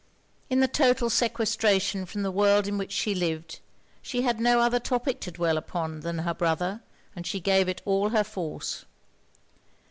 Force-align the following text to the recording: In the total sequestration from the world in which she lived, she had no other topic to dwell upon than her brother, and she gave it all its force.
In 0.49 0.61
the 0.61 0.67
total 0.67 1.11
sequestration 1.11 2.07
from 2.07 2.23
the 2.23 2.31
world 2.31 2.67
in 2.67 2.79
which 2.79 2.91
she 2.91 3.13
lived, 3.13 3.59
she 4.01 4.23
had 4.23 4.39
no 4.39 4.59
other 4.59 4.79
topic 4.79 5.19
to 5.19 5.31
dwell 5.31 5.57
upon 5.57 5.99
than 5.99 6.17
her 6.17 6.33
brother, 6.33 6.81
and 7.15 7.27
she 7.27 7.39
gave 7.39 7.69
it 7.69 7.83
all 7.85 8.15
its 8.15 8.27
force. 8.27 8.85